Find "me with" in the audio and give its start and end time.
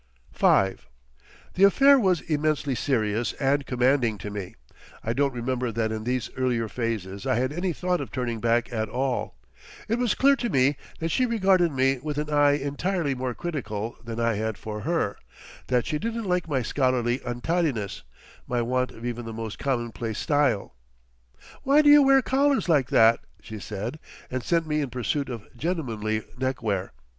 11.71-12.17